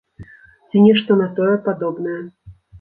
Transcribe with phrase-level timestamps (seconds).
[0.69, 2.19] Ці нешта на тое падобнае.